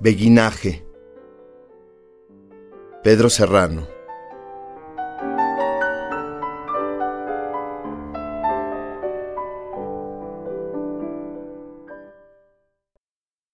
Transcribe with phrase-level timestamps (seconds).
[0.00, 0.86] Beguinaje.
[3.02, 3.88] Pedro Serrano.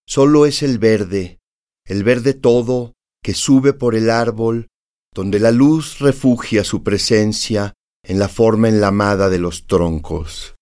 [0.07, 1.39] Solo es el verde,
[1.87, 4.69] el verde todo, que sube por el árbol,
[5.15, 7.73] donde la luz refugia su presencia
[8.03, 10.57] en la forma enlamada de los troncos.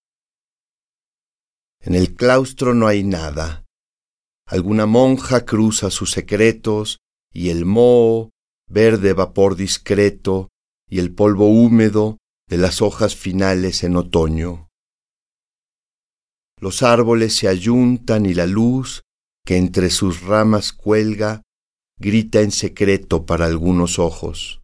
[1.80, 3.62] En el claustro no hay nada,
[4.46, 6.98] alguna monja cruza sus secretos
[7.32, 8.30] y el moho,
[8.68, 10.48] verde vapor discreto
[10.88, 12.18] y el polvo húmedo
[12.48, 14.68] de las hojas finales en otoño.
[16.60, 19.02] Los árboles se ayuntan y la luz,
[19.45, 21.43] que entre sus ramas cuelga,
[21.98, 24.62] grita en secreto para algunos ojos.